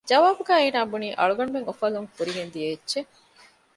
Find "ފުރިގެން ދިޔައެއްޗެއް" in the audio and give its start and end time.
2.15-3.11